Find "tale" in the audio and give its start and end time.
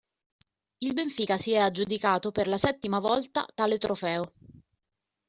3.53-3.77